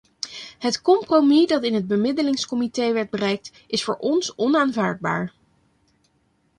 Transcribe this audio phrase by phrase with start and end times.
[0.59, 5.33] Het compromis dat in het bemiddelingscomité werd bereikt, is voor ons onaanvaardbaar.